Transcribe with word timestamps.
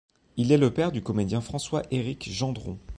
Il 0.35 0.51
est 0.51 0.57
le 0.57 0.73
père 0.73 0.91
du 0.91 1.03
comédien 1.03 1.41
François-Eric 1.41 2.27
Gendron. 2.27 2.79